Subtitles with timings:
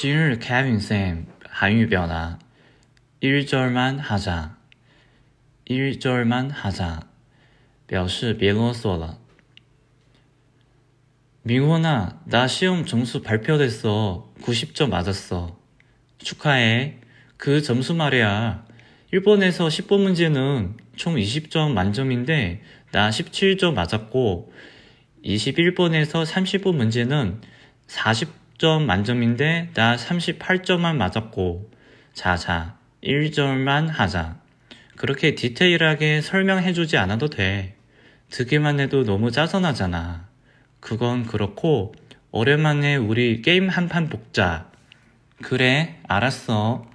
[0.00, 2.38] 今日 케빈 쌤 한유 변화
[3.22, 4.54] 1절만 하자
[5.70, 7.00] 1절만 하자
[7.86, 9.18] 表示别啰嗦了
[11.44, 15.58] 민호나 나 시험 점수 발표됐어 90점 맞았어
[16.18, 16.98] 축하해
[17.38, 18.66] 그 점수 말이야
[19.12, 22.62] 일본에서 10번 문제는 총 20점 만점인데
[22.92, 24.52] 나 17점 맞았고
[25.24, 27.40] 21번에서 30번 문제는
[27.86, 31.71] 40 점 만점인데 나 38점만 맞았고
[32.13, 34.37] 자자 1절만 하자.
[34.97, 37.75] 그렇게 디테일하게 설명해주지 않아도 돼.
[38.29, 40.27] 듣기만 해도 너무 짜증나잖아.
[40.79, 41.95] 그건 그렇고
[42.29, 44.69] 오랜만에 우리 게임 한 판 복자.
[45.41, 46.85] 그래 알았어